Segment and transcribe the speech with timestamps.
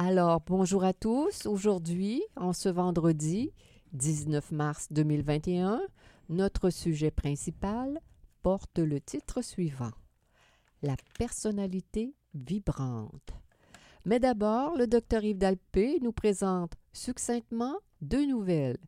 [0.00, 1.46] Alors, bonjour à tous.
[1.46, 3.52] Aujourd'hui, en ce vendredi
[3.94, 5.80] 19 mars 2021,
[6.28, 8.00] notre sujet principal
[8.44, 9.90] porte le titre suivant
[10.82, 13.32] La personnalité vibrante.
[14.04, 18.78] Mais d'abord, le docteur Yves Dalpé nous présente succinctement deux nouvelles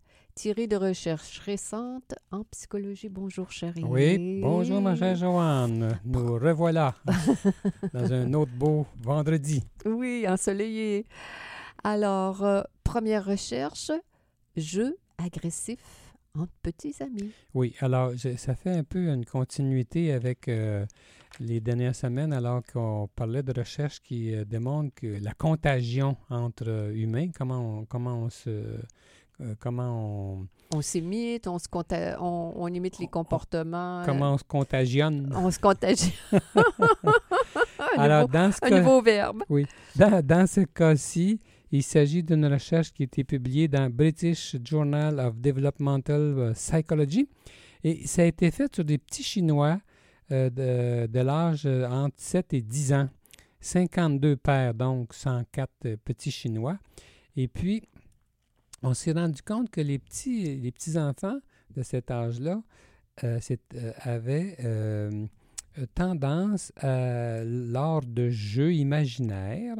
[0.41, 3.11] tirées de recherches récentes en psychologie.
[3.11, 3.85] Bonjour, chérie.
[3.85, 6.01] Oui, bonjour, ma chère Joanne.
[6.03, 6.95] Nous revoilà
[7.93, 9.63] dans un autre beau vendredi.
[9.85, 11.05] Oui, ensoleillé.
[11.85, 13.93] Alors, euh, première recherche,
[14.57, 17.33] jeu agressif entre petits amis.
[17.53, 20.87] Oui, alors, ça fait un peu une continuité avec euh,
[21.39, 26.93] les dernières semaines, alors qu'on parlait de recherches qui euh, démontrent que la contagion entre
[26.95, 28.79] humains, comment on, comment on se...
[29.41, 30.47] Euh, comment on...
[30.73, 31.67] On s'imite, on, se
[32.21, 34.03] on, on, imite les comportements.
[34.07, 35.33] Comment on se contagionne.
[35.35, 36.13] On se contagionne.
[36.33, 39.43] un, alors, nouveau, dans ce un cas, nouveau verbe.
[39.49, 39.67] Oui.
[39.97, 41.41] Dans, dans ce cas-ci,
[41.73, 47.29] il s'agit d'une recherche qui a été publiée dans British Journal of Developmental Psychology.
[47.83, 49.81] Et ça a été fait sur des petits Chinois
[50.33, 53.09] euh, de, de l'âge euh, entre 7 et 10 ans.
[53.61, 56.79] 52 pères, donc 104 euh, petits Chinois.
[57.37, 57.83] Et puis,
[58.83, 61.39] on s'est rendu compte que les petits, les petits enfants
[61.77, 62.63] de cet âge-là
[63.25, 63.39] euh,
[63.75, 65.27] euh, avaient euh,
[65.95, 69.77] tendance, à, lors de jeux imaginaires,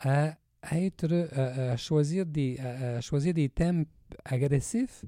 [0.00, 0.34] à
[0.72, 3.84] être, à, à choisir des, à, choisir des thèmes
[4.24, 5.04] agressifs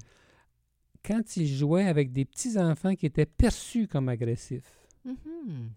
[1.04, 4.70] quand ils jouaient avec des petits-enfants qui étaient perçus comme agressifs
[5.04, 5.68] Mm -hmm.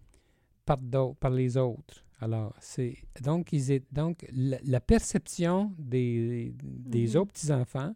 [0.64, 0.78] par,
[1.20, 2.02] par les autres.
[2.20, 7.04] Alors, c'est donc, ils est, donc la, la, perception des, des Mhm.
[7.04, 7.16] mm -hmm.
[7.18, 7.94] autres petits-enfants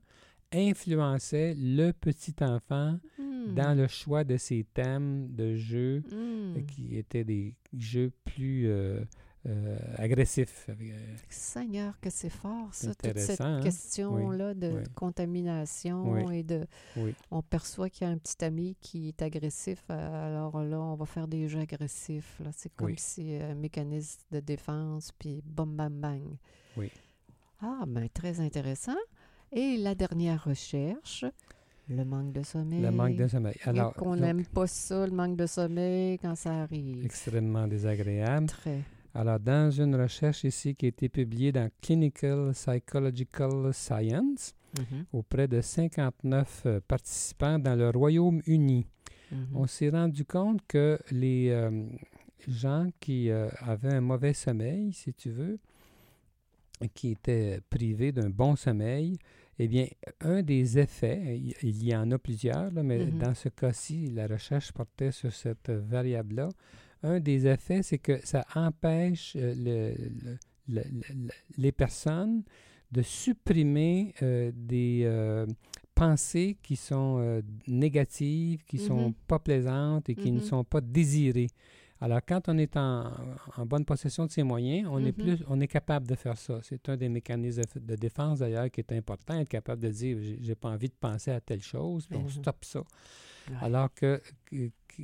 [0.55, 3.55] influençait le petit-enfant Mm.
[3.55, 6.57] dans le choix de ses thèmes de jeux Mm.
[6.57, 9.01] euh, qui étaient des jeux plus euh,
[9.47, 10.67] euh, agressifs.
[10.69, 10.75] Euh,
[11.29, 13.61] Seigneur, que c'est fort, ça, toute cette hein?
[13.61, 14.83] question-là de oui.
[14.95, 16.39] contamination Oui.
[16.39, 16.67] et de...
[16.97, 17.15] Oui.
[17.31, 21.07] On perçoit qu'il y a un petit ami qui est agressif, alors là, on va
[21.07, 22.39] faire des jeux agressifs.
[22.39, 22.51] Là.
[22.53, 26.23] C'est comme si euh, un mécanisme de défense, puis bam, bam, bang.
[26.77, 26.91] Oui.
[27.61, 28.97] Ah, ben très intéressant.
[29.53, 31.25] Et la dernière recherche,
[31.89, 32.81] le manque de sommeil.
[32.81, 33.55] Le manque de sommeil.
[33.65, 37.05] Alors, qu'on n'aime pas ça, le manque de sommeil, quand ça arrive.
[37.05, 38.47] extrêmement désagréable.
[38.47, 38.83] Très.
[39.15, 45.47] Alors, dans une recherche ici qui a été publiée dans Clinical Psychological Science Mhm, auprès
[45.49, 48.87] de 59 euh, participants dans le Royaume-Uni,
[49.31, 49.49] mhm.
[49.55, 51.85] on s'est rendu compte que les euh,
[52.49, 55.59] gens qui euh, avaient un mauvais sommeil, si tu veux,
[56.95, 59.19] qui étaient privés d'un bon sommeil,
[59.59, 59.87] eh bien,
[60.23, 63.19] un des effets, il- y en a plusieurs, là, mais Mhm.
[63.19, 66.49] dans ce cas-ci, la recherche portait sur cette variable-là.
[67.03, 72.43] Un des effets, c'est que ça empêche euh, le- le- le- le- le- les personnes
[72.93, 75.47] de supprimer euh, des euh,
[75.95, 79.15] pensées qui sont euh, négatives, qui sont Mhm.
[79.27, 80.45] pas plaisantes et qui ne Mhm.
[80.45, 81.49] sont pas désirées.
[82.01, 83.13] Alors, quand on est en,
[83.57, 85.25] en bonne possession de ses moyens, on, est Mhm.
[85.25, 86.59] plus, on est capable de faire ça.
[86.63, 90.55] C'est un des mécanismes de, défense, d'ailleurs, qui est important, être capable de dire j'ai
[90.57, 92.29] pas envie de penser à telle chose, puis on Mhm.
[92.31, 92.81] stoppe ça.
[92.81, 93.57] Ouais.
[93.61, 95.03] Alors que, que- que-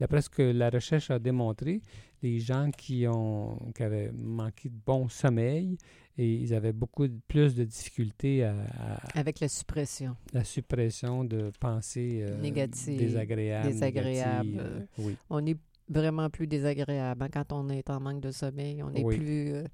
[0.00, 1.80] d'après ce que la recherche a démontré,
[2.22, 5.76] les gens qui, ont, qui avaient manqué de bon sommeil,
[6.18, 10.16] et ils avaient beaucoup de- plus de difficultés à, à Avec la suppression.
[10.32, 13.68] la suppression de pensées euh, Négatives, désagréables.
[13.68, 14.48] désagréables.
[14.50, 15.16] négatives, euh, oui.
[15.28, 15.58] On est
[15.88, 18.82] vraiment plus désagréable hein, quand on est en manque de sommeil.
[18.82, 19.16] On est Oui.
[19.18, 19.52] plus.
[19.54, 19.64] euh,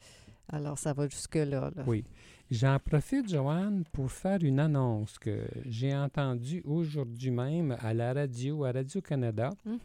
[0.49, 1.71] alors, ça va jusque-là.
[1.75, 1.85] là.
[1.87, 2.05] Oui.
[2.51, 8.65] J'en profite, Joanne, pour faire une annonce que j'ai entendue aujourd'hui même à la radio,
[8.65, 9.51] à Radio-Canada.
[9.65, 9.79] Mhm.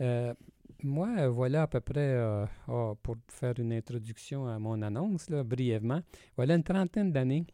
[0.00, 0.34] Euh,
[0.82, 5.28] moi, euh, voilà à peu près, euh, ah, pour faire une introduction à mon annonce,
[5.30, 6.00] brièvement,
[6.36, 7.44] voilà une trentaine d'années,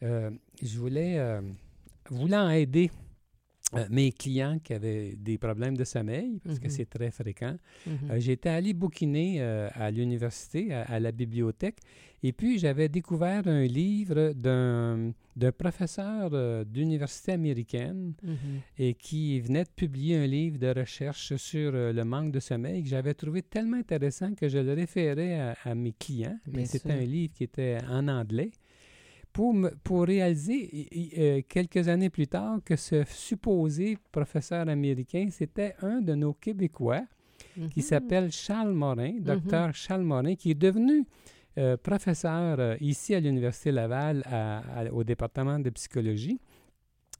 [0.00, 1.40] je voulais,
[2.08, 2.90] voulant aider
[3.74, 6.70] euh, mes clients qui avaient des problèmes de sommeil, parce que Mhm.
[6.70, 7.56] c'est très fréquent,
[7.86, 8.10] Mhm.
[8.10, 11.78] euh, J'étais allé bouquiner euh, à l'université, à, à la bibliothèque,
[12.22, 15.12] et puis j'avais découvert un livre d'un
[15.58, 16.30] professeur
[16.64, 18.36] d'université américaine Mhm.
[18.78, 22.88] et qui venait de publier un livre de recherche sur le manque de sommeil que
[22.88, 26.38] j'avais trouvé tellement intéressant que je le référais à, à mes clients.
[26.52, 28.50] Mais c'était un livre qui était en anglais.
[29.84, 30.60] Pour, réaliser
[31.16, 37.04] euh, quelques années plus tard que ce supposé professeur américain, c'était un de nos Québécois
[37.54, 37.82] qui Mhm.
[37.90, 41.04] s'appelle Charles Morin, docteur Charles Morin, qui est devenu
[41.56, 46.38] euh, professeur euh, ici à l'Université Laval à- à- au département de psychologie.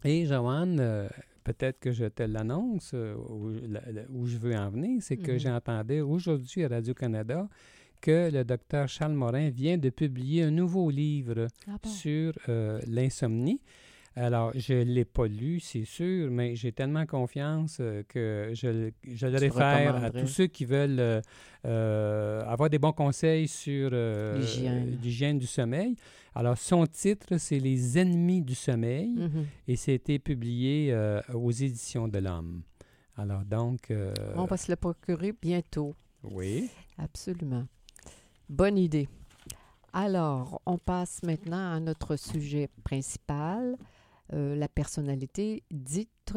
[0.04, 1.08] Et Joanne, euh,
[1.42, 5.38] peut-être que je te l'annonce, où, je veux en venir, c'est que Mhm.
[5.38, 7.48] j'entendais aujourd'hui à Radio-Canada
[8.00, 11.88] que le docteur Charles Morin vient de publier un nouveau livre Ah bon?
[11.88, 13.60] sur euh, l'insomnie.
[14.16, 18.66] Alors, je ne l'ai pas lu, c'est sûr, mais j'ai tellement confiance euh, que je,
[18.66, 21.22] le- je le Tu réfère à tous ceux qui veulent
[21.64, 24.36] euh, avoir des bons conseils sur euh,
[25.00, 25.38] L'hygiène.
[25.38, 25.94] du sommeil.
[26.34, 29.46] Alors, son titre, c'est Les ennemis du sommeil Mhm.
[29.68, 32.62] et c'était publié euh, aux éditions de l'Homme.
[33.16, 35.94] Alors, donc, euh, On va se le procurer bientôt.
[36.24, 36.68] oui.
[37.00, 37.66] Absolument.
[38.48, 39.08] Bonne idée.
[39.92, 43.76] Alors, on passe maintenant à notre sujet principal,
[44.32, 46.34] euh, la personnalité dite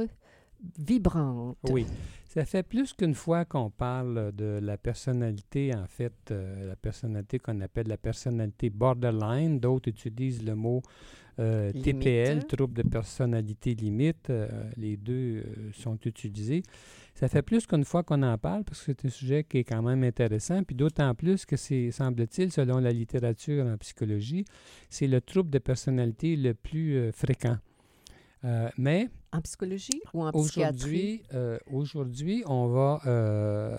[0.77, 1.57] vibrante.
[1.69, 1.85] Oui.
[2.25, 7.39] Ça fait plus qu'une fois qu'on parle de la personnalité, en fait, euh, la personnalité
[7.39, 9.59] qu'on appelle la personnalité borderline.
[9.59, 10.81] D'autres utilisent le mot
[11.39, 11.71] euh.
[11.71, 14.31] TPL, trouble de personnalité limite.
[14.77, 15.43] Les deux
[15.73, 16.63] sont utilisés.
[17.13, 19.63] Ça fait plus qu'une fois qu'on en parle parce que c'est un sujet qui est
[19.63, 20.63] quand même intéressant.
[20.63, 24.45] Puis d'autant plus que c'est, semble-t-il, selon la littérature en psychologie,
[24.89, 27.57] c'est le trouble de personnalité le plus euh, fréquent.
[28.43, 30.71] Euh, mais En psychologie ou en psychiatrie?
[30.79, 33.77] Aujourd'hui, euh, aujourd'hui, on va euh,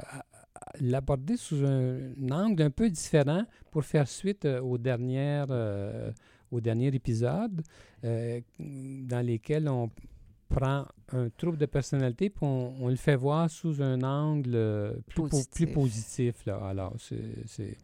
[0.80, 6.12] l'aborder sous un, un angle un peu différent pour faire suite aux dernières, euh,
[6.52, 7.62] au dernier épisode
[8.04, 9.90] euh, dans lesquels on
[10.54, 14.92] prend un trouble de personnalité puis on, on le fait voir sous un angle euh,
[15.08, 16.44] plus, po- plus Positif.
[16.46, 16.56] Là.
[16.64, 17.76] Alors, c'est,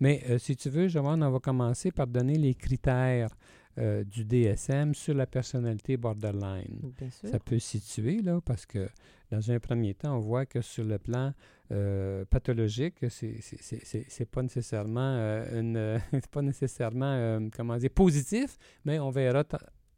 [0.00, 3.30] Mais euh, si tu veux, Joanne, on va commencer par donner les critères
[3.78, 7.28] euh, du DSM sur la personnalité borderline Bien sûr.
[7.28, 8.88] ça peut se situer, là, parce que
[9.30, 11.32] dans un premier temps, on voit que sur le plan
[11.70, 15.16] euh, pathologique, c'est pas nécessairement
[15.52, 16.00] une
[16.32, 19.44] pas nécessairement comment dire positif, mais on verra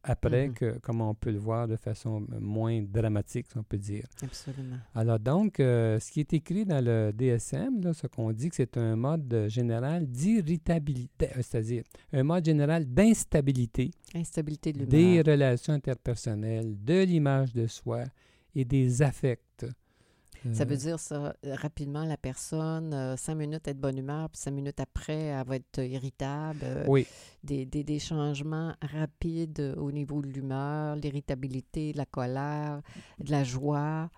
[0.04, 0.54] après Mhm.
[0.54, 4.04] que, comment on peut le voir de façon euh, moins dramatique, si on peut dire.
[4.22, 4.76] Absolument.
[4.94, 8.56] Alors donc, euh, ce qui est écrit dans le DSM, là, ce qu'on dit que
[8.56, 15.72] c'est un mode général d'irritabilité, euh, c'est-à-dire un mode général d'instabilité Instabilité de des relations
[15.72, 18.05] interpersonnelles, de l'image de soi
[18.55, 19.40] et des affects.
[20.52, 24.38] Ça veut dire ça, euh, rapidement, la personne, euh, cinq minutes, de bonne humeur, puis
[24.40, 26.60] cinq minutes après, elle va être euh, irritable.
[26.64, 27.06] euh, Oui,
[27.44, 32.80] des, des, des changements rapides au niveau de l'humeur, l'irritabilité, la colère,
[33.18, 34.10] de la joie,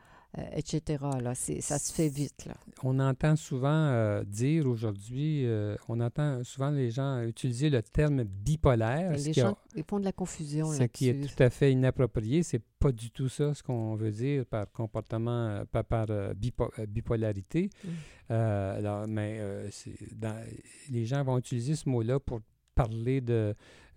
[0.53, 1.03] etc.
[1.23, 2.47] Là, ça se fait vite.
[2.47, 2.55] Là.
[2.83, 8.25] on entend souvent euh, dire aujourd'hui, euh, on entend souvent les gens utiliser le terme
[8.25, 11.51] bipolaire, ce les a- gens ils font de la confusion ce qui est tout à
[11.51, 12.43] fait inapproprié.
[12.43, 16.35] C'est pas du tout ça ce qu'on veut dire par comportement, euh, par, par euh,
[16.35, 17.71] bipo- euh, bipolarité.
[17.85, 17.89] Mm.
[18.31, 19.69] Euh, alors, mais euh,
[20.17, 20.43] dans-
[20.91, 22.41] les gens vont utiliser ce mot-là pour
[22.75, 23.55] parler de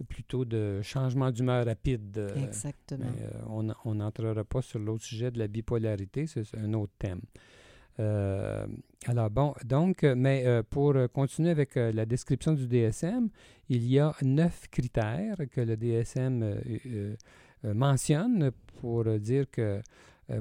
[0.07, 2.17] plutôt de changement d'humeur rapide.
[2.17, 3.05] euh, Exactement.
[3.15, 7.21] Mais, euh, on n'entrera pas sur l'autre sujet de la bipolarité, c'est un autre thème.
[7.99, 8.67] Euh,
[9.07, 13.29] alors bon, donc, mais euh, pour continuer avec la description du DSM,
[13.69, 16.57] il y a neuf critères que le DSM
[17.63, 19.81] mentionne pour dire que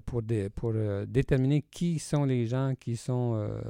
[0.05, 3.61] pour, dé- pour euh, déterminer qui sont les gens qui sont euh,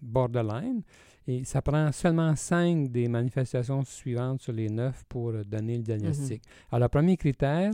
[0.00, 0.82] borderline.
[1.26, 5.82] Et ça prend seulement cinq des manifestations suivantes sur les neuf pour euh, donner le
[5.82, 6.42] diagnostic.
[6.70, 7.72] Alors, le premier critère,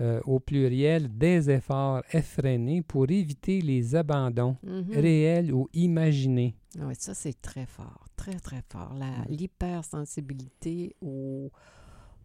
[0.00, 4.90] euh, au pluriel, des efforts effrénés pour éviter les abandons Mhm.
[4.92, 6.56] réels ou imaginés.
[6.80, 8.92] Ah oui, ça, c'est très fort, très, très fort.
[8.98, 9.24] La, Mm.
[9.30, 11.50] L'hypersensibilité au,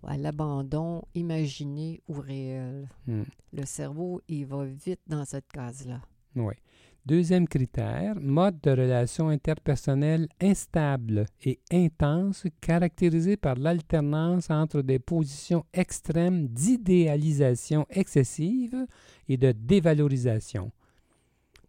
[0.07, 2.89] à l'abandon imaginé ou réel.
[3.07, 6.01] Hmm, Le cerveau, il va vite dans cette case-là.
[6.35, 6.53] oui.
[7.05, 15.65] Deuxième critère, mode de relation interpersonnelle instable et intense, caractérisé par l'alternance entre des positions
[15.73, 18.87] extrêmes d'idéalisation excessive
[19.27, 20.71] et de dévalorisation.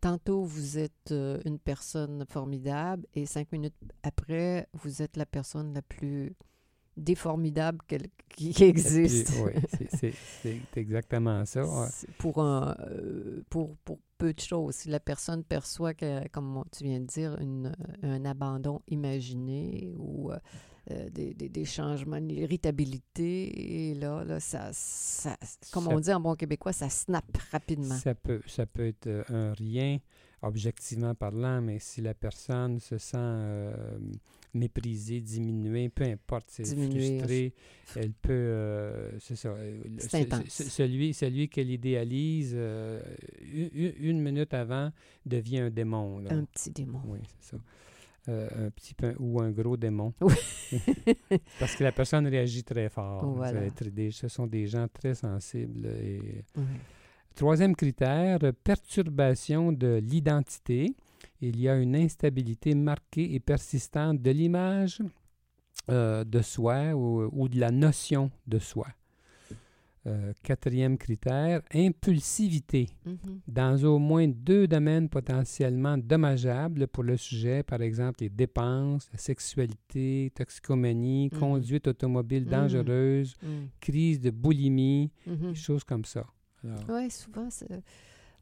[0.00, 3.74] Tantôt, vous êtes euh, une personne formidable et cinq minutes
[4.04, 6.36] après, vous êtes la personne la plus
[6.96, 9.32] déformidable qu'elle- qui, qui existe.
[9.44, 9.52] Oui,
[10.42, 11.62] c'est- exactement ça.
[12.18, 14.74] Pour, un, euh, pour, pour peu de choses.
[14.76, 20.32] Si la personne perçoit, que, comme tu viens de dire, une, un abandon imaginé ou
[20.32, 20.38] euh,
[20.90, 25.36] euh, des, des, des changements d'irritabilité, et là, là ça, ça,
[25.72, 27.94] comme Ça- on dit en bon québécois, ça snap rapidement.
[27.96, 29.98] Ça peut, ça peut être un rien,
[30.42, 33.96] objectivement parlant, mais si la personne se sent euh,
[34.54, 37.52] méprisée, diminuée, peu importe, c'est frustrée,
[37.96, 39.82] elle peut, euh, c'est ça, euh,
[40.12, 40.48] intense.
[40.48, 43.00] celui, celui qu'elle idéalise, euh,
[44.00, 44.90] une, minute avant,
[45.26, 46.20] devient un démon.
[46.20, 46.32] là.
[46.32, 47.00] Un petit démon.
[47.06, 47.62] Oui, c'est ça.
[48.26, 50.14] Euh, un petit peu ou un gros démon.
[50.22, 50.34] Oui.
[51.60, 53.22] Parce que la personne réagit très fort.
[53.26, 53.68] Voilà.
[53.68, 55.86] Des- ce sont des gens très sensibles.
[55.86, 56.42] Et...
[56.56, 56.62] Oui.
[57.34, 60.94] Troisième critère, perturbation de l'identité.
[61.48, 65.02] Il y a une instabilité marquée et persistante de l'image
[65.90, 68.86] euh, de soi ou, ou de la notion de soi.
[70.06, 73.40] Euh, quatrième critère, impulsivité Mhm.
[73.48, 79.18] dans au moins deux domaines potentiellement dommageables pour le sujet, par exemple les dépenses, la
[79.18, 81.38] sexualité, toxicomanie, Mhm.
[81.38, 82.50] conduite automobile Mhm.
[82.50, 83.46] dangereuse, Mm.
[83.80, 85.48] crise de boulimie, Mhm.
[85.52, 86.26] des choses comme ça.
[86.62, 87.82] Alors, Oui, souvent, c'est-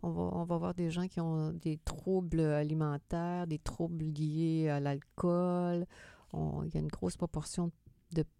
[0.02, 4.68] on va, on va voir des gens qui ont des troubles alimentaires, des troubles liés
[4.68, 5.86] à l'alcool.
[6.34, 7.70] Il y a une grosse proportion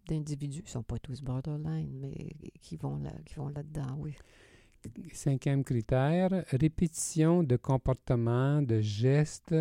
[0.07, 4.15] d'individus, ils ne sont pas tous borderline, mais qui vont là, qui vont là-dedans, oui.
[5.13, 9.55] Cinquième critère, répétition de comportements, de gestes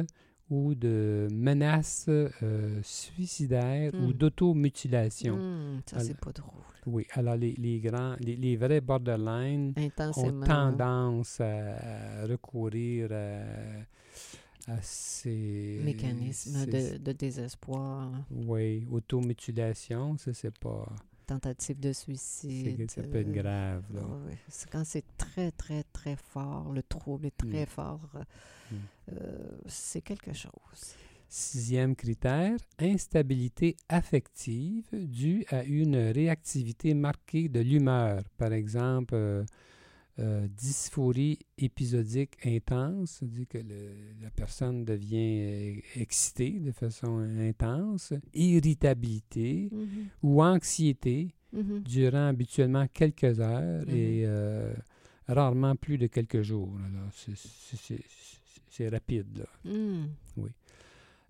[0.52, 4.12] ou de menaces euh, suicidaires ou Mm.
[4.12, 5.36] d'automutilation.
[5.36, 6.52] Hmm, ça, c'est pas drôle.
[6.86, 9.72] Oui, alors les, les grands, les, les vrais borderline
[10.16, 20.18] ont tendance à, à recourir à, à ces Mécanisme ces- de, de désespoir, Oui, automutilation,
[20.18, 20.86] ça c'est pas.
[21.26, 22.90] Tentative de suicide.
[22.90, 23.84] ça peut être euh, grave.
[23.94, 24.02] Là.
[24.70, 27.66] Quand c'est très, très, très fort, le trouble est très Mm.
[27.66, 28.22] fort, euh,
[28.70, 28.76] Mm.
[29.12, 30.96] euh, c'est quelque chose.
[31.28, 38.22] Sixième critère, instabilité affective due à une réactivité marquée de l'humeur.
[38.36, 39.44] Par exemple,
[40.18, 45.16] euh, dysphorie épisodique intense, c'est-à-dire que le- la personne devient
[45.76, 50.08] euh, excitée de façon intense, irritabilité Mhm.
[50.22, 51.80] ou anxiété Mhm.
[51.82, 54.74] durant habituellement quelques heures et euh,
[55.28, 56.76] rarement plus de quelques jours.
[57.12, 59.38] C'est- rapide.
[59.38, 59.70] Là.
[59.70, 60.06] Mm.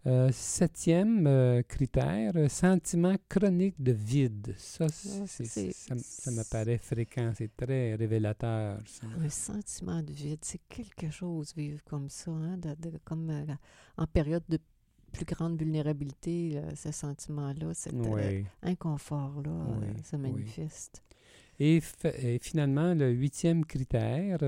[0.04, 4.52] Euh, septième euh, critère, euh, sentiment chronique de vide.
[4.58, 7.32] Ça, c'est- c'est- c'est- ça, m- ça me paraît fréquent.
[7.36, 8.80] C'est très révélateur.
[8.84, 9.06] ça.
[9.24, 13.44] Un sentiment de vide, c'est quelque chose vivre comme ça, hein, de- de- comme euh,
[13.96, 14.58] en période de
[15.12, 18.44] plus grande vulnérabilité, là, ce sentiment-là, cet Oui.
[18.62, 20.22] inconfort-là Oui, se oui.
[20.22, 21.04] manifeste.
[21.60, 21.80] Et,
[22.40, 24.38] finalement, le huitième critère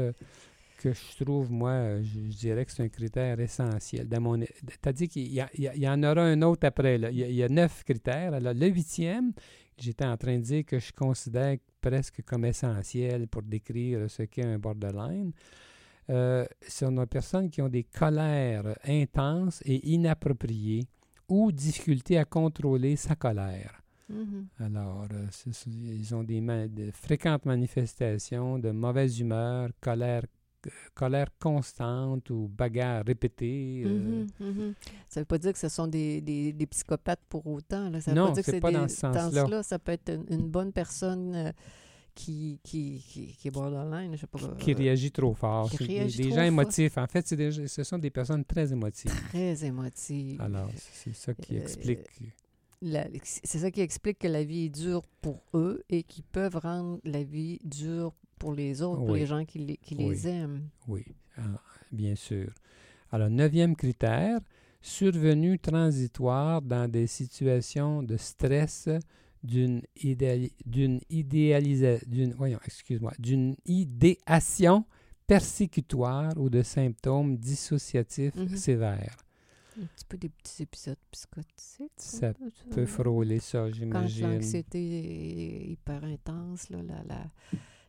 [0.78, 4.09] que je trouve, moi, euh, je, je dirais que c'est un critère essentiel.
[4.09, 4.38] Dans mon,
[4.81, 6.99] t'as dit qu'il y, en aura un autre après.
[6.99, 7.11] là.
[7.11, 8.35] Il, y a, il y a neuf critères.
[8.35, 9.33] Alors, le huitième,
[9.78, 14.45] j'étais en train de dire que je considère presque comme essentiel pour décrire ce qu'est
[14.45, 15.33] un borderline.
[16.11, 20.87] Euh, ce sont des personnes qui ont des colères intenses et inappropriées
[21.28, 23.81] ou difficulté à contrôler sa colère.
[24.11, 24.49] Mhm.
[24.61, 30.25] Alors, euh, c'est- c'est- ils ont des ma- de fréquentes manifestations de mauvaise humeur, colère,
[30.94, 33.83] colère constante ou bagarre répétée.
[33.87, 34.75] euh, Mhm, mhm.
[35.09, 37.88] Ça ne veut pas dire que ce sont des, des- des psychopathes pour autant.
[37.90, 38.00] Là.
[38.00, 39.47] Ça veut Non, pas dire que c'est pas des- dans ce sens-là.
[39.47, 41.52] là, Ça peut être une, une bonne personne euh,
[42.14, 44.38] qui, qui, qui, qui est borderline, je sais pas.
[44.59, 45.68] qui euh, réagit trop fort.
[45.71, 46.44] qui réagit des trop gens fort.
[46.44, 46.99] émotifs.
[46.99, 49.11] En fait, des- ce sont des personnes très émotives.
[49.30, 50.40] Très émotive.
[50.40, 52.00] Alors, c'est ça qui explique.
[53.23, 57.00] C'est ça qui explique que la vie est dure pour eux et qui peuvent rendre
[57.04, 60.05] la vie dure pour les autres, pour les gens qui les, qui Oui.
[60.09, 60.69] les aiment.
[60.88, 61.05] Oui,
[61.37, 61.43] ah,
[61.93, 62.50] bien sûr.
[63.11, 64.41] Alors, neuvième critère,
[64.83, 68.88] survenue transitoire dans des situations de stress
[69.43, 74.85] d'une idéali- d'une idéalisa- d'une voyons, excuse-moi, d'une idéation
[75.26, 78.57] persécutoire ou de symptômes dissociatifs Mhm.
[78.57, 79.17] sévères.
[79.81, 81.91] Un petit peu des petits épisodes psychotiques.
[81.97, 82.35] Ça ça,
[82.71, 82.87] Peut là.
[82.87, 84.31] frôler ça, Quand j'imagine.
[84.35, 87.25] l'anxiété est hyper intense, là, la, la,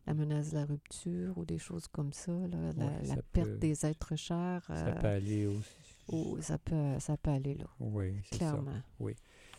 [0.08, 3.22] la menace de la rupture ou des choses comme ça, là, la, Ouais, la ça
[3.32, 5.76] perte peut- des êtres chers, Ça euh, peut aller aussi.
[6.10, 8.52] ou ça, peut, ça peut aller là, Oui, c'est ça.
[8.52, 8.82] clairement.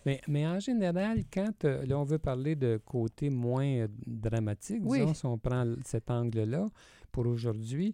[0.04, 4.82] Mais, mais en général, quand euh, là, on veut parler de côté moins euh, dramatique,
[4.84, 5.00] Oui.
[5.00, 6.66] disons, si on prend cet angle-là
[7.10, 7.92] pour aujourd'hui,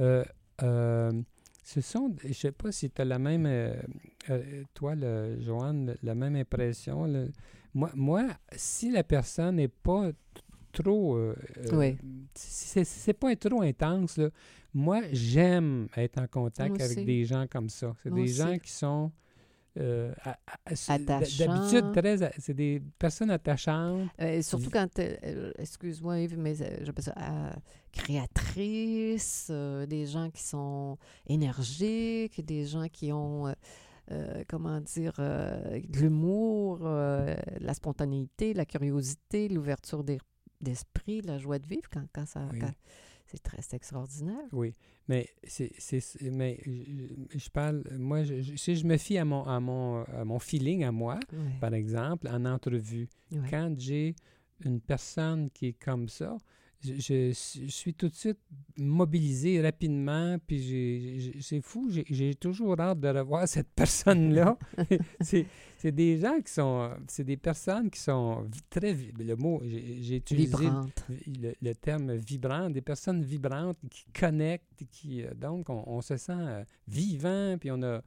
[0.00, 0.24] euh,
[1.64, 3.46] ce sont, je ne sais pas si tu as la même,
[4.74, 7.04] toi, le, Joanne, la même impression.
[7.04, 7.24] là.
[7.74, 10.10] Moi, moi, si la personne n'est pas
[10.72, 11.16] trop...
[11.16, 11.36] euh,
[11.72, 11.96] euh, Oui.
[12.34, 14.28] c'est pas trop intense, là.
[14.74, 17.04] moi, j'aime être en contact Moi avec aussi.
[17.06, 17.94] des gens comme ça.
[18.02, 19.12] C'est des gens qui sont...
[19.78, 20.12] euh.
[20.98, 24.08] D'habitude, très, c'est des personnes attachantes.
[24.20, 24.98] Euh, surtout quand,
[25.58, 27.14] excuse-moi Yves, mais j'appelle ça
[27.92, 29.50] créatrices,
[29.88, 33.52] des gens qui sont énergiques, des gens qui ont
[34.10, 40.18] euh, comment dire, euh, de l'humour, euh, la spontanéité, la curiosité, l'ouverture des-
[40.62, 42.48] d'esprit, la joie de vivre quand, quand ça...
[42.52, 42.58] Oui.
[42.60, 42.72] quand-
[43.26, 44.44] c'est très extraordinaire.
[44.52, 44.74] Oui,
[45.08, 49.24] mais c'est, c'est, mais je, je parle, moi, je, je- si je me fie à
[49.24, 51.18] mon, à mon, à mon feeling, à moi,
[51.58, 53.08] par exemple, en entrevue,
[53.48, 54.14] quand j'ai
[54.64, 56.36] une personne qui est comme ça,
[56.84, 57.32] je, je-
[57.64, 58.38] je suis tout de suite
[58.76, 64.58] mobilisé rapidement, puis c'est fou, j'ai- toujours hâte de revoir cette personne-là.
[65.20, 65.46] c'est,
[65.92, 70.66] des gens qui sont, c'est des personnes qui sont très, le mot, j'ai, utilisé
[71.40, 76.16] le, le terme vibrant, des personnes vibrantes qui connectent, qui, euh, donc on, on se
[76.16, 78.00] sent euh, vivant, puis on a,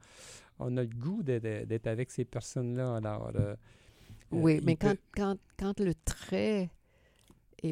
[0.58, 2.96] on a le goût d'être avec ces personnes-là.
[2.96, 3.54] Alors, euh,
[4.32, 6.70] Oui, mais peut- quand, quand, quand le trait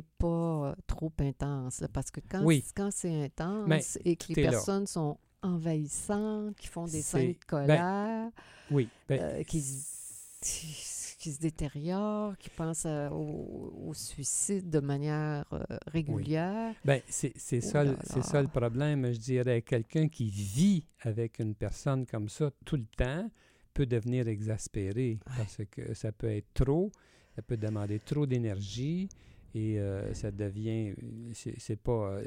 [0.03, 2.65] pas euh, trop intense, là, parce que quand, Oui.
[2.75, 4.51] quand c'est intense et que les là.
[4.51, 8.31] personnes sont envahissantes, qui font des scènes de ben, colère,
[8.71, 15.63] oui, ben, euh, qui, se détériorent, qui pensent à- au, au suicide de manière euh,
[15.87, 16.75] régulière.
[16.85, 19.63] ben, c'est Oh ça, ça le problème, je dirais.
[19.63, 23.31] Quelqu'un qui vit avec une personne comme ça tout le temps
[23.73, 25.33] peut devenir exaspéré Ouais.
[25.39, 26.93] parce que ça peut être trop,
[27.37, 29.09] ça peut demander trop d'énergie
[29.55, 30.95] et euh, ça devient,
[31.33, 32.23] c'est c'est pas, euh,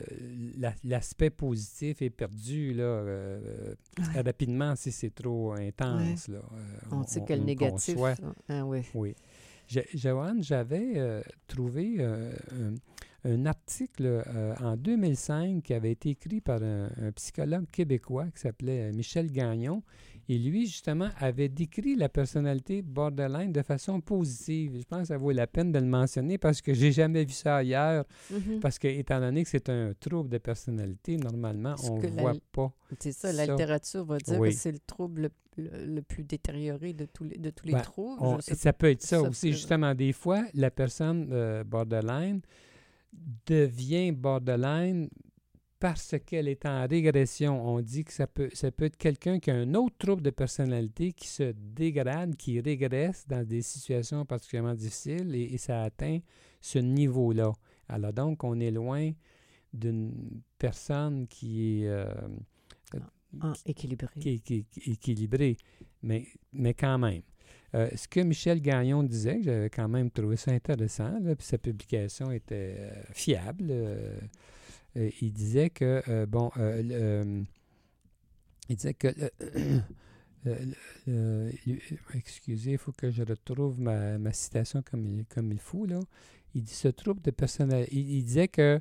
[0.58, 4.22] la- l'aspect positif est perdu là euh, Ouais.
[4.22, 6.38] rapidement si c'est trop intense là.
[6.40, 7.98] Euh, On sait que le négatif.
[8.50, 8.80] Ah oui.
[8.94, 9.16] Oui.
[9.94, 12.32] Joanne, j'avais euh, trouvé euh,
[13.26, 18.28] un, un article euh, en 2005 qui avait été écrit par un, un psychologue québécois
[18.34, 19.84] qui s'appelait euh, Michel Gagnon.
[20.30, 24.78] Et lui, justement, avait décrit la personnalité borderline de façon positive.
[24.78, 27.32] Je pense que ça vaut la peine de le mentionner parce que j'ai jamais vu
[27.32, 28.04] ça ailleurs.
[28.32, 28.60] Mhm.
[28.60, 32.34] Parce que, étant donné que c'est un trouble de personnalité, normalement, on ne la- voit
[32.52, 32.74] pas.
[33.00, 33.34] C'est ça, ça.
[33.34, 34.50] la littérature va dire Oui.
[34.50, 38.18] que c'est le trouble le, plus détérioré de tous les, de tous les Ben, troubles.
[38.22, 39.96] On- Je sais ça peut être ça, ça aussi, justement.
[39.96, 42.42] Des fois, la personne euh, borderline
[43.46, 45.10] devient borderline
[45.80, 47.64] parce qu'elle est en régression.
[47.66, 50.30] On dit que ça peut, ça peut être quelqu'un qui a un autre trouble de
[50.32, 56.20] personnalité qui se dégrade, qui régresse dans des situations particulièrement difficiles et, et ça atteint
[56.62, 57.52] ce niveau-là.
[57.90, 59.12] Alors donc, on est loin
[59.74, 61.88] d'une personne qui est...
[61.88, 62.12] euh,
[63.42, 64.10] Ah, équilibré.
[64.20, 65.58] qui est, qui est- qui est équilibré,
[66.02, 67.22] mais, mais quand même.
[67.76, 71.58] Euh, ce que Michel Gagnon disait, j'avais quand même trouvé ça intéressant, là, puis sa
[71.58, 73.68] publication était euh, fiable.
[74.98, 77.44] Euh, il disait que, euh, bon, euh,
[78.70, 79.08] il disait que,
[80.48, 81.52] euh,
[82.16, 86.00] excusez, il faut que je retrouve ma, citation comme il, comme il faut, là.
[86.56, 88.80] Il dit ce trouble de personnalité, il disait que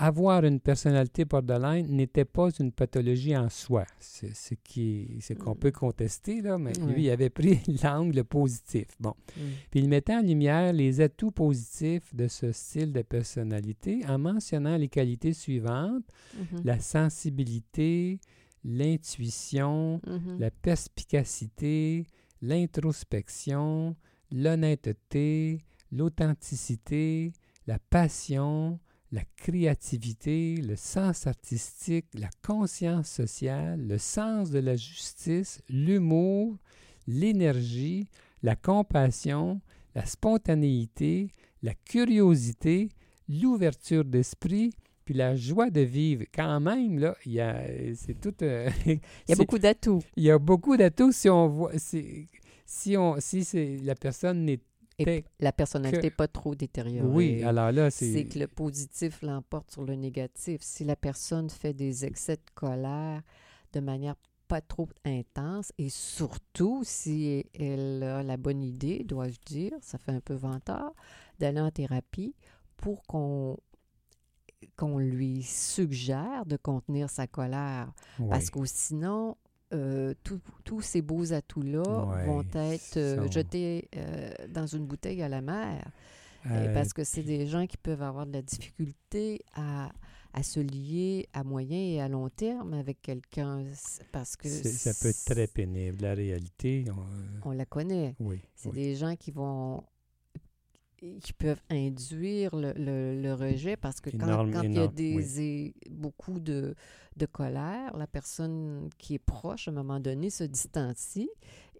[0.00, 3.84] avoir une personnalité borderline n'était pas une pathologie en soi.
[3.98, 8.86] C'est ce qui, qu'on peut contester, là, mais lui, il avait pris l'angle positif.
[9.00, 9.14] Bon.
[9.36, 9.40] Mm.
[9.72, 14.76] Puis il mettait en lumière les atouts positifs de ce style de personnalité en mentionnant
[14.76, 16.60] les qualités suivantes Mhm.
[16.64, 18.20] la sensibilité,
[18.64, 20.38] l'intuition, Mhm.
[20.38, 22.06] la perspicacité,
[22.40, 23.96] l'introspection,
[24.30, 25.58] l'honnêteté,
[25.92, 27.32] l'authenticité,
[27.66, 28.78] la passion,
[29.12, 36.56] la créativité, le sens artistique, la conscience sociale, le sens de la justice, l'humour,
[37.06, 38.06] l'énergie,
[38.42, 39.60] la compassion,
[39.94, 41.30] la spontanéité,
[41.62, 42.90] la curiosité,
[43.28, 44.70] l'ouverture d'esprit,
[45.04, 46.24] puis la joie de vivre.
[46.34, 47.62] Quand même, là, il y a,
[47.94, 48.34] c'est tout...
[48.42, 50.02] euh, Il y a beaucoup d'atouts.
[50.16, 51.72] il y a beaucoup d'atouts si on voit...
[51.78, 52.28] Si,
[52.66, 54.60] si, on, si la personne n'est...
[54.98, 57.08] Et la personnalité que- pas trop détériorée.
[57.08, 58.24] Oui, alors là, c'est c'est...
[58.24, 60.60] que le positif l'emporte sur le négatif.
[60.62, 63.22] Si la personne fait des excès de colère
[63.72, 64.16] de manière
[64.48, 70.12] pas trop intense et surtout si elle a la bonne idée, dois-je dire, ça fait
[70.12, 70.94] un peu vantard,
[71.38, 72.34] d'aller en thérapie
[72.76, 73.56] pour qu'on
[74.76, 77.92] qu'on lui suggère de contenir sa colère.
[78.18, 78.28] oui.
[78.28, 79.36] Parce que sinon,
[79.72, 80.14] euh,
[80.64, 85.40] tous ces beaux atouts-là Ouais, vont être euh, jetés euh, dans une bouteille à la
[85.40, 85.84] mer.
[86.72, 89.90] Parce que c'est des gens qui peuvent avoir de la difficulté à,
[90.32, 93.64] à se lier à moyen et à long terme avec quelqu'un
[94.12, 96.00] parce que ça peut être très pénible.
[96.02, 96.86] La réalité,
[97.44, 98.14] on- on la connaît.
[98.20, 98.40] oui.
[98.54, 98.74] C'est oui.
[98.76, 99.82] des gens qui vont
[101.20, 104.86] qui peuvent induire le, le- le rejet parce que quand, Énorme, quand il y a
[104.88, 106.74] des, beaucoup de,
[107.16, 111.30] de colère, la personne qui est proche, à un moment donné, se distancie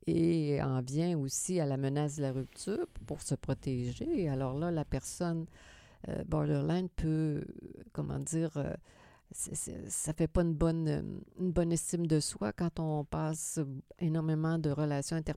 [0.07, 4.29] et en vient aussi à la menace de la rupture pour se protéger.
[4.29, 5.47] Alors là, la personne
[6.09, 7.45] euh, borderline peut,
[7.93, 8.73] comment dire, euh,
[9.33, 13.59] ça fait pas une bonne, une bonne estime de soi quand on passe
[13.99, 15.35] énormément de relations inter-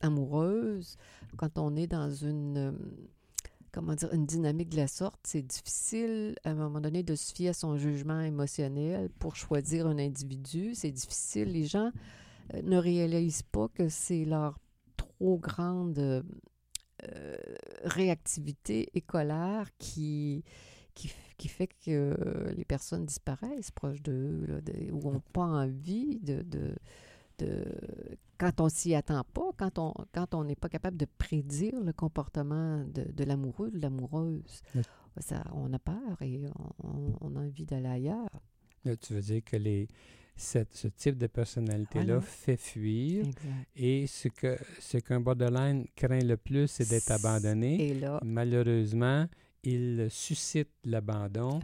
[0.00, 0.96] amoureuses,
[1.36, 2.74] quand on est dans une,
[3.72, 7.32] comment dire, une dynamique de la sorte, c'est difficile à un moment donné de se
[7.32, 10.74] fier à son jugement émotionnel pour choisir un individu.
[10.74, 11.52] C'est difficile.
[11.52, 11.90] Les gens
[12.54, 14.58] euh, ne réalisent pas que c'est leur
[14.96, 17.36] trop grande euh,
[17.84, 20.44] réactivité et colère qui,
[20.94, 26.74] qui, fait que les personnes disparaissent proches d'eux ou n'ont pas envie de, de-
[28.38, 31.92] quand on s'y attend pas, quand on quand on n'est pas capable de prédire le
[31.92, 34.62] comportement de, de l'amoureux, de l'amoureuse.
[34.74, 34.82] Oui.
[35.20, 36.44] Ça, on a peur et
[36.84, 38.30] on, on a envie d'aller ailleurs.
[38.84, 39.88] Là, tu veux dire que les,
[40.36, 42.20] cette- ce type de personnalité-là Voilà.
[42.20, 43.26] fait fuir.
[43.26, 43.66] Exact.
[43.74, 47.88] Et ce que ce qu'un borderline craint le plus, c'est d'être abandonné.
[47.88, 49.26] Et là, Malheureusement,
[49.74, 51.60] il suscite l'abandon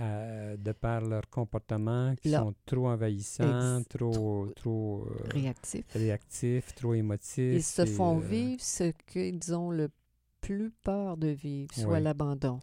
[0.00, 2.40] euh, de par leur comportement qui Là.
[2.40, 5.84] sont trop envahissants, Ex- trop, trop euh, Réactif.
[5.92, 7.54] réactifs, trop émotifs.
[7.54, 9.88] Ils se et, font euh, vivre ce qu'ils ont le
[10.40, 12.58] plus peur de vivre, soit l'abandon.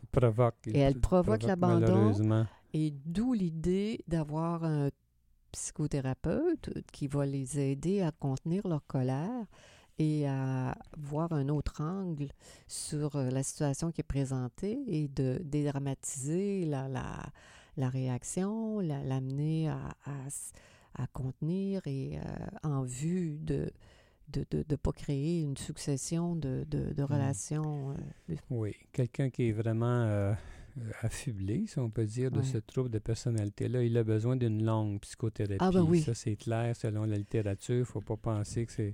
[0.68, 2.46] Et elle ils provoque provoquent l'abandon.
[2.74, 4.90] Et d'où l'idée d'avoir un
[5.52, 9.46] psychothérapeute qui va les aider à contenir leur colère
[10.00, 12.30] et à voir un autre angle
[12.68, 17.26] sur euh, la situation qui est présentée et de dédramatiser la, la,
[17.78, 20.54] la réaction, la- l'amener à, à s-
[20.96, 23.70] à contenir et euh, en vue de
[24.32, 27.96] de ne de, de pas créer une succession de, de, de relations.
[28.30, 30.34] euh, Oui, quelqu'un qui est vraiment euh,
[31.02, 32.44] affublé, si on peut dire, de Ouais.
[32.46, 35.58] ce trouble de personnalité-là, il a besoin d'une longue psychothérapie.
[35.60, 36.02] Ah, ben oui.
[36.02, 37.76] Ça, c'est clair, selon la littérature.
[37.76, 38.94] Il ne faut pas penser que c'est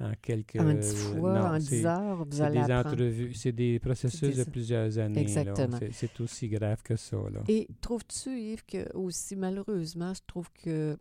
[0.00, 0.56] en quelques...
[0.60, 2.88] en fois, non, en c'est- dix heures, vous C'est allez des apprendre.
[3.02, 5.20] entrevues, c'est des processus de plusieurs années.
[5.20, 5.78] Exactement.
[5.92, 7.16] C'est- aussi grave que ça.
[7.32, 7.40] Là.
[7.48, 10.96] Et trouves-tu, Yves, que aussi malheureusement, je trouve que.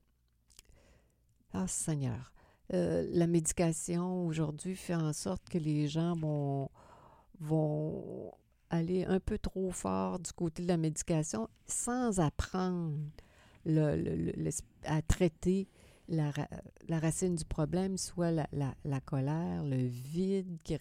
[1.54, 2.32] Ah, Seigneur.
[2.74, 6.70] euh, la médication aujourd'hui fait en sorte que les gens vont,
[7.40, 8.32] vont
[8.72, 12.98] aller un peu trop fort du côté de la médication sans apprendre
[13.66, 14.50] le- le-
[14.84, 15.68] à traiter
[16.08, 16.32] la,
[16.88, 20.78] la racine du problème, soit la, la- colère, le vide qui est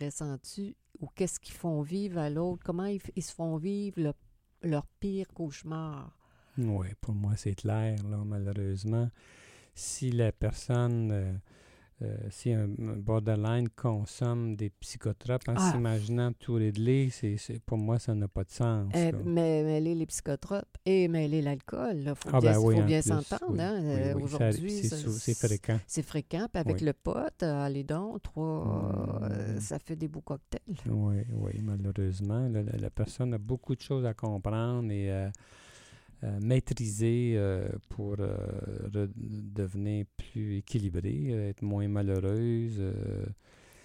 [1.00, 4.12] ou qu'est-ce qu'ils font vivre à l'autre, comment ils, se font vivre le
[4.62, 6.16] leur pire cauchemar?
[6.56, 9.10] Oui, pour moi, c'est clair, là, malheureusement.
[9.74, 11.34] Si la personne, euh,
[12.04, 15.70] euh, si un borderline consomme des psychotropes en Ah.
[15.72, 18.92] s'imaginant tout régler, c'est, c'est- pour moi, ça n'a pas de sens.
[18.94, 22.82] Euh, mais mêler les psychotropes et mêler l'alcool, il faut Ah, bien, ben oui, faut
[22.82, 23.46] en bien plus, s'entendre.
[23.52, 25.80] oui, hein, oui, euh, oui, ça- Aujourd'hui, c'est, ça- sou- c'est fréquent.
[25.86, 26.46] c'est fréquent.
[26.52, 29.60] Puis avec le pote, euh, allez donc, trois, euh, Mm.
[29.60, 30.60] ça fait des beaux cocktails.
[30.88, 32.48] Oui, oui, malheureusement.
[32.48, 35.10] La, la- personne a beaucoup de choses à comprendre et
[36.22, 38.36] maîtriser euh, pour euh,
[38.92, 42.76] devenir plus équilibrée, euh, être moins malheureuse.
[42.78, 43.26] euh,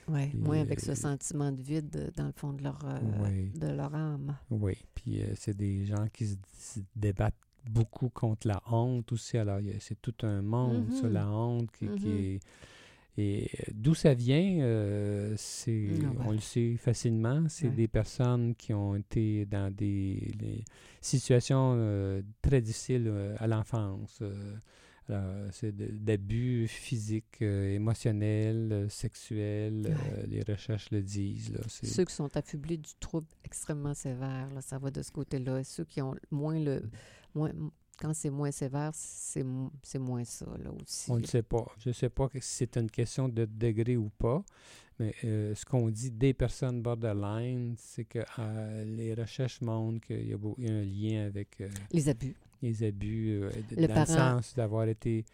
[0.07, 2.99] Ouais, moins avec ce euh, sentiment de vide euh, dans le fond de leur, euh,
[3.21, 3.51] Oui.
[3.59, 4.35] de leur âme.
[4.49, 7.35] Oui, puis euh, c'est des gens qui se, se débattent
[7.69, 9.37] beaucoup contre la honte aussi.
[9.37, 11.13] Alors, c'est tout un monde sur Mhm.
[11.13, 12.17] la honte qui, qui Mhm.
[12.35, 12.39] est...
[13.17, 15.89] Et euh, d'où ça vient, euh, c'est,
[16.25, 17.73] on le sait facilement, c'est Ouais.
[17.73, 20.31] des personnes qui ont été dans des
[21.01, 24.21] situations euh, très difficiles euh, à l'enfance.
[25.51, 29.95] c'est d'abus physiques, émotionnels, sexuels,
[30.27, 31.51] les recherches le disent.
[31.51, 35.63] Là, Ceux qui sont affublés du trouble extrêmement sévère, là, ça va de ce côté-là.
[35.63, 36.83] Ceux qui ont moins le.
[37.35, 37.51] Moins,
[37.99, 41.11] quand c'est moins sévère, c'est mo- c'est moins ça, là aussi.
[41.11, 41.65] On ne sait pas.
[41.79, 44.43] Je ne sais pas si c'est une question de degré ou pas,
[44.99, 50.27] mais euh, ce qu'on dit des personnes borderline, c'est que euh, les recherches montrent qu'il
[50.27, 52.35] y, a y un lien avec euh, Les abus.
[52.61, 53.41] les abus,
[53.77, 55.25] Le dans parent le sens d'avoir été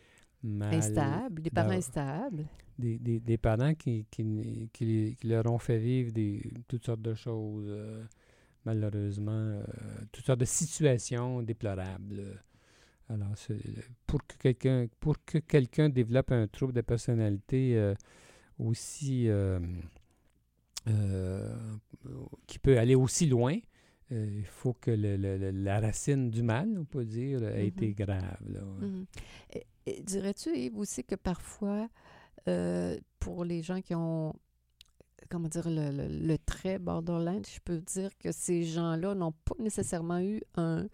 [0.44, 0.74] mal...
[0.76, 2.46] instables, des parents instables.
[2.78, 7.02] Des, des- des parents qui, qui, qui- qui leur ont fait vivre des, toutes sortes
[7.02, 7.72] de choses,
[8.66, 9.64] malheureusement, euh,
[10.12, 12.42] toutes sortes de situations déplorables.
[13.10, 13.34] Alors,
[14.08, 17.94] pour que quelqu'un pour que quelqu'un développe un trouble de personnalité euh,
[18.58, 19.60] aussi euh,
[20.88, 21.56] euh,
[22.48, 23.58] qui peut aller aussi loin,
[24.12, 28.38] il faut que le- la racine du mal, on peut dire, ait été grave.
[28.82, 29.06] Mhm.
[29.54, 31.88] Et- et Dirais-tu, Yves, aussi que parfois,
[33.20, 34.34] pour les gens qui ont,
[35.30, 39.56] comment dire, le, le- le trait borderline, je peux dire que ces gens-là n'ont pas
[39.60, 40.88] nécessairement eu un,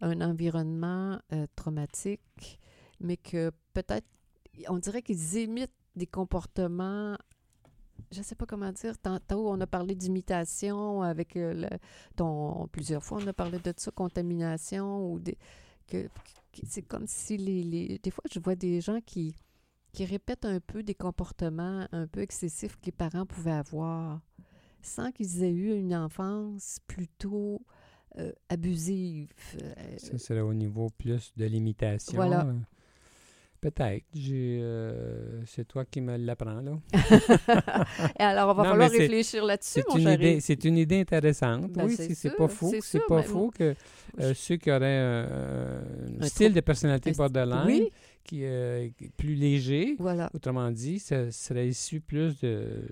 [0.00, 2.58] un environnement euh, traumatique,
[3.00, 4.06] mais que peut-être,
[4.68, 7.16] on dirait qu'ils imitent des comportements
[8.12, 8.96] je sais pas comment dire.
[8.98, 11.68] Tantôt, on a parlé d'imitation avec euh,
[12.16, 15.36] le, plusieurs fois, on a parlé de ça, contamination ou des,
[15.86, 16.08] que-
[16.66, 19.34] c'est comme si les, les- Des fois, je vois des gens qui,
[19.92, 24.20] qui répètent un peu des comportements un peu excessifs que les parents pouvaient avoir
[24.80, 27.60] sans qu'ils aient eu une enfance plutôt
[28.18, 29.28] euh, abusive.
[29.62, 32.16] Euh, Ça serait au niveau plus de l'imitation.
[32.16, 32.44] Voilà.
[32.46, 32.52] euh.
[33.60, 34.04] Peut-être.
[34.30, 36.78] Euh, c'est toi qui me l'apprends, là.
[38.18, 41.72] Alors, on va Non, falloir réfléchir là-dessus, C'est mon une, idée, c'est une idée intéressante.
[41.72, 42.72] Ben, oui, c'est pas faux.
[42.80, 43.74] c'est pas mais faux que
[44.20, 45.80] euh, ceux qui auraient un,
[46.26, 47.92] style trop- de personnalité un borderline Oui,
[48.28, 50.30] qui est plus léger, voilà.
[50.34, 52.82] autrement dit, ça serait issu plus de,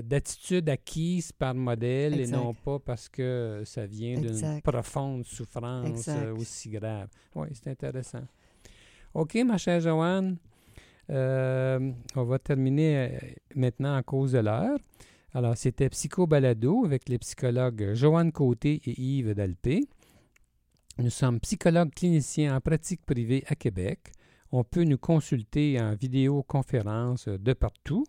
[0.00, 6.24] d'attitudes acquises par modèle et non pas parce que ça vient d'une profonde souffrance Exact.
[6.24, 7.08] euh, aussi grave.
[7.34, 8.22] Oui, c'est intéressant.
[9.12, 10.38] OK, ma chère Joanne,
[11.10, 13.18] euh, on va terminer euh,
[13.54, 14.78] maintenant à cause de l'heure.
[15.34, 19.86] Alors, c'était Psycho Balado avec les psychologues Joanne Côté et Yves Dalpé.
[20.98, 24.10] Nous sommes psychologues cliniciens en pratique privée à Québec.
[24.50, 28.04] On peut nous consulter en vidéoconférence de partout.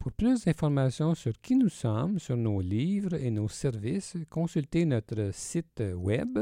[0.00, 5.30] Pour plus d'informations sur qui nous sommes, sur nos livres et nos services, consultez notre
[5.32, 6.40] site web